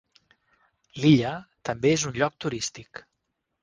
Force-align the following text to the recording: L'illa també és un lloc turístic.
L'illa 1.03 1.35
també 1.71 1.95
és 2.01 2.09
un 2.13 2.19
lloc 2.19 2.43
turístic. 2.47 3.09